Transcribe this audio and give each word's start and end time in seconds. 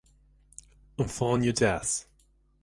An 0.97 1.05
fáinne 1.17 1.53
deas 1.61 1.91